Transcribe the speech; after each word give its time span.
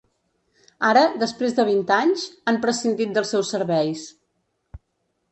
Ara, 0.91 1.01
després 1.23 1.51
de 1.59 1.65
vint 1.67 1.83
anys, 1.97 2.23
han 2.51 2.57
prescindit 2.63 3.11
dels 3.17 3.33
seus 3.35 3.51
serveis. 3.57 4.07